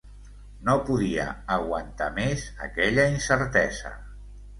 [0.67, 1.25] No podia
[1.55, 3.93] aguantar més aquella incertesa.